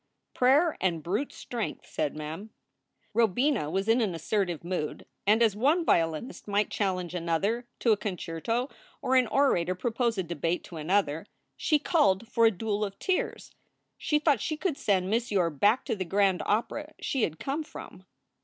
"Prayer 0.33 0.75
and 0.81 1.03
brute 1.03 1.31
strength," 1.31 1.85
said 1.85 2.15
Mem. 2.15 2.49
Robina 3.13 3.69
was 3.69 3.87
in 3.87 4.01
an 4.01 4.15
assertive 4.15 4.63
mood, 4.63 5.05
and, 5.27 5.43
as 5.43 5.55
one 5.55 5.85
violinist 5.85 6.47
might 6.47 6.71
challenge 6.71 7.13
another 7.13 7.67
to 7.77 7.91
a 7.91 7.97
concerto 7.97 8.67
or 9.03 9.15
an 9.15 9.27
orator 9.27 9.75
propose 9.75 10.17
a 10.17 10.23
debate 10.23 10.63
to 10.63 10.77
another, 10.77 11.27
she 11.55 11.77
called 11.77 12.27
for 12.27 12.47
a 12.47 12.49
duel 12.51 12.83
of 12.83 12.97
tears. 12.97 13.51
She 13.95 14.17
thought 14.17 14.41
she 14.41 14.57
could 14.57 14.75
send 14.75 15.07
Miss 15.07 15.31
Yore 15.31 15.51
back 15.51 15.85
to 15.85 15.95
the 15.95 16.03
grand 16.03 16.41
opera 16.47 16.93
she 16.99 17.21
had 17.21 17.37
come 17.39 17.61
from. 17.61 18.03